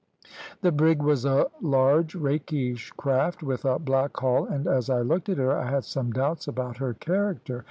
"The 0.61 0.71
brig 0.71 1.03
was 1.03 1.25
a 1.25 1.45
large, 1.61 2.15
rakish 2.15 2.89
craft, 2.93 3.43
with 3.43 3.65
a 3.65 3.77
black 3.77 4.17
hull, 4.17 4.45
and 4.47 4.65
as 4.65 4.89
I 4.89 5.01
looked 5.01 5.29
at 5.29 5.37
her 5.37 5.55
I 5.55 5.69
had 5.69 5.83
some 5.83 6.11
doubts 6.11 6.47
about 6.47 6.77
her 6.77 6.95
character. 6.95 7.59